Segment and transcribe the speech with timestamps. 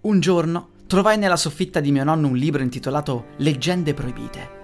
[0.00, 4.56] Un giorno trovai nella soffitta di mio nonno un libro intitolato Leggende proibite.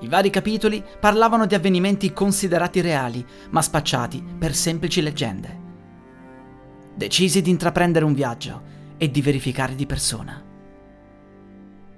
[0.00, 5.68] I vari capitoli parlavano di avvenimenti considerati reali, ma spacciati per semplici leggende.
[6.94, 8.62] Decisi di intraprendere un viaggio
[8.96, 10.42] e di verificare di persona.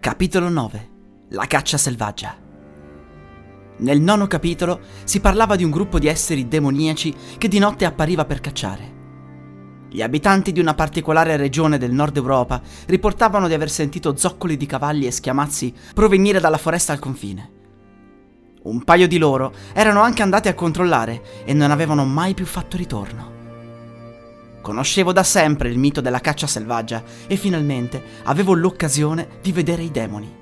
[0.01, 0.91] Capitolo 9
[1.29, 2.37] La caccia selvaggia.
[3.77, 8.25] Nel nono capitolo si parlava di un gruppo di esseri demoniaci che di notte appariva
[8.25, 8.92] per cacciare.
[9.95, 14.65] Gli abitanti di una particolare regione del nord Europa riportavano di aver sentito zoccoli di
[14.65, 17.51] cavalli e schiamazzi provenire dalla foresta al confine.
[18.62, 22.79] Un paio di loro erano anche andati a controllare e non avevano mai più fatto
[22.79, 23.31] ritorno.
[24.62, 29.91] Conoscevo da sempre il mito della caccia selvaggia e finalmente avevo l'occasione di vedere i
[29.91, 30.34] demoni.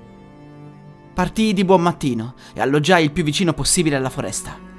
[1.13, 4.70] Partii di buon mattino e alloggiai il più vicino possibile alla foresta.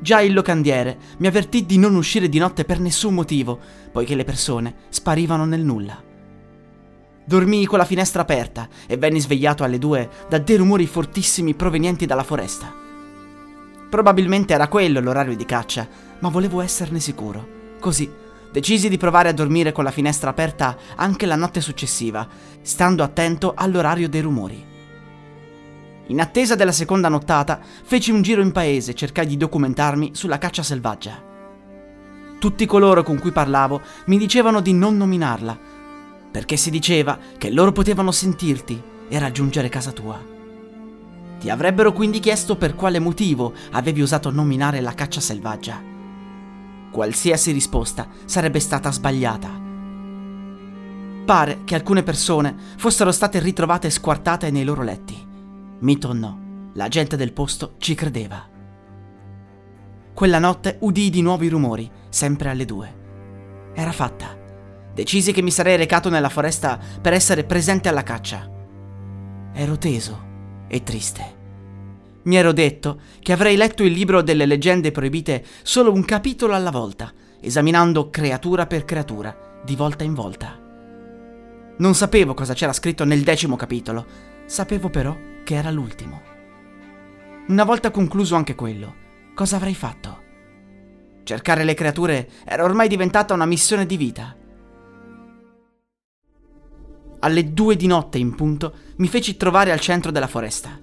[0.00, 3.58] Già il locandiere mi avvertì di non uscire di notte per nessun motivo,
[3.92, 6.02] poiché le persone sparivano nel nulla.
[7.22, 12.06] Dormii con la finestra aperta e venni svegliato alle due da dei rumori fortissimi provenienti
[12.06, 12.74] dalla foresta.
[13.90, 15.86] Probabilmente era quello l'orario di caccia,
[16.20, 17.58] ma volevo esserne sicuro.
[17.78, 18.10] Così
[18.50, 22.26] decisi di provare a dormire con la finestra aperta anche la notte successiva,
[22.62, 24.69] stando attento all'orario dei rumori.
[26.10, 30.38] In attesa della seconda nottata, feci un giro in paese e cercai di documentarmi sulla
[30.38, 31.22] caccia selvaggia.
[32.40, 35.56] Tutti coloro con cui parlavo mi dicevano di non nominarla,
[36.32, 40.20] perché si diceva che loro potevano sentirti e raggiungere casa tua.
[41.38, 45.80] Ti avrebbero quindi chiesto per quale motivo avevi osato nominare la caccia selvaggia.
[46.90, 49.48] Qualsiasi risposta sarebbe stata sbagliata.
[51.24, 55.28] Pare che alcune persone fossero state ritrovate squartate nei loro letti.
[55.80, 58.46] Mito o no, la gente del posto ci credeva.
[60.12, 63.72] Quella notte udii di nuovi rumori, sempre alle due.
[63.74, 64.36] Era fatta.
[64.92, 68.46] Decisi che mi sarei recato nella foresta per essere presente alla caccia.
[69.54, 70.28] Ero teso
[70.68, 71.38] e triste.
[72.24, 76.70] Mi ero detto che avrei letto il libro delle leggende proibite solo un capitolo alla
[76.70, 80.60] volta, esaminando creatura per creatura, di volta in volta.
[81.78, 84.04] Non sapevo cosa c'era scritto nel decimo capitolo,
[84.44, 85.16] sapevo però
[85.50, 86.20] che era l'ultimo.
[87.48, 88.94] Una volta concluso anche quello,
[89.34, 90.22] cosa avrei fatto?
[91.24, 94.36] Cercare le creature era ormai diventata una missione di vita.
[97.18, 100.78] Alle due di notte in punto mi feci trovare al centro della foresta.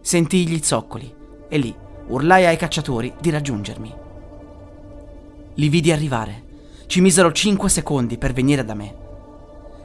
[0.00, 1.12] Sentii gli zoccoli
[1.48, 1.74] e lì
[2.06, 3.94] urlai ai cacciatori di raggiungermi.
[5.54, 6.44] Li vidi arrivare.
[6.86, 8.96] Ci misero cinque secondi per venire da me.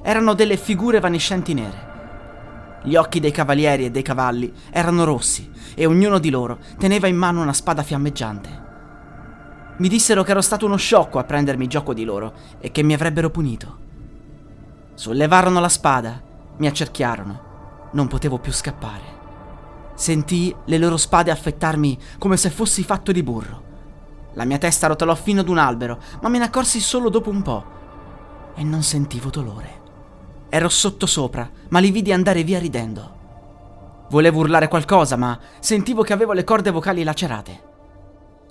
[0.03, 1.84] Erano delle figure vaniscenti nere.
[2.85, 7.15] Gli occhi dei cavalieri e dei cavalli erano rossi e ognuno di loro teneva in
[7.15, 8.63] mano una spada fiammeggiante.
[9.77, 12.93] Mi dissero che ero stato uno sciocco a prendermi gioco di loro e che mi
[12.93, 13.77] avrebbero punito.
[14.93, 16.21] Sollevarono la spada,
[16.57, 17.89] mi accerchiarono.
[17.93, 19.13] Non potevo più scappare.
[19.95, 23.63] Sentii le loro spade affettarmi come se fossi fatto di burro.
[24.33, 27.41] La mia testa rotolò fino ad un albero, ma me ne accorsi solo dopo un
[27.41, 27.65] po'.
[28.53, 29.84] E non sentivo dolore.
[30.55, 34.05] Ero sottosopra, ma li vidi andare via ridendo.
[34.09, 37.63] Volevo urlare qualcosa, ma sentivo che avevo le corde vocali lacerate.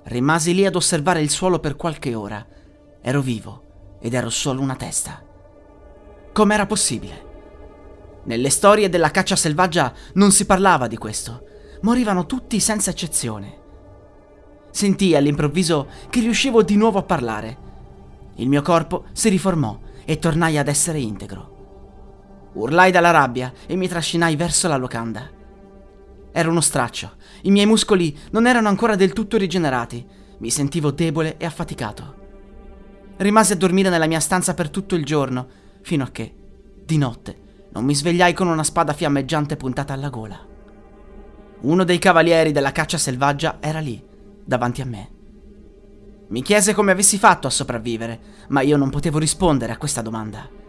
[0.03, 2.45] Rimasi lì ad osservare il suolo per qualche ora.
[3.01, 5.19] Ero vivo ed ero solo una testa.
[6.31, 7.25] Com'era possibile?
[8.25, 11.47] Nelle storie della caccia selvaggia non si parlava di questo.
[11.81, 13.57] Morivano tutti senza eccezione.
[14.69, 17.57] Sentii all'improvviso che riuscivo di nuovo a parlare.
[18.35, 21.53] Il mio corpo si riformò e tornai ad essere integro.
[22.55, 25.29] Urlai dalla rabbia e mi trascinai verso la locanda.
[26.31, 27.15] Ero uno straccio.
[27.43, 30.05] I miei muscoli non erano ancora del tutto rigenerati.
[30.37, 32.23] Mi sentivo debole e affaticato.
[33.17, 35.47] Rimasi a dormire nella mia stanza per tutto il giorno,
[35.81, 36.33] fino a che,
[36.85, 37.37] di notte,
[37.71, 40.37] non mi svegliai con una spada fiammeggiante puntata alla gola.
[41.61, 44.01] Uno dei cavalieri della caccia selvaggia era lì,
[44.43, 45.09] davanti a me.
[46.27, 48.19] Mi chiese come avessi fatto a sopravvivere,
[48.49, 50.63] ma io non potevo rispondere a questa domanda.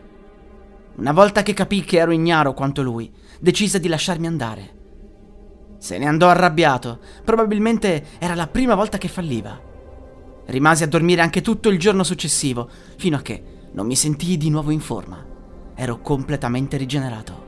[0.96, 4.74] Una volta che capì che ero ignaro quanto lui, decise di lasciarmi andare.
[5.76, 9.60] Se ne andò arrabbiato, probabilmente era la prima volta che falliva.
[10.46, 14.48] Rimasi a dormire anche tutto il giorno successivo, fino a che, non mi sentii di
[14.48, 15.22] nuovo in forma.
[15.74, 17.44] Ero completamente rigenerato.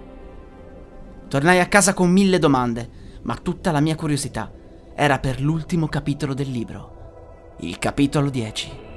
[1.29, 2.91] Tornai a casa con mille domande,
[3.23, 4.53] ma tutta la mia curiosità
[4.95, 8.88] era per l'ultimo capitolo del libro, il capitolo 10.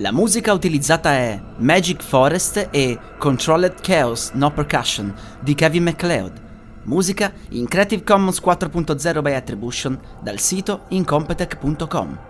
[0.00, 6.40] La musica utilizzata è Magic Forest e Controlled Chaos No Percussion di Kevin MacLeod.
[6.84, 12.29] Musica in Creative Commons 4.0 by Attribution dal sito incompetech.com.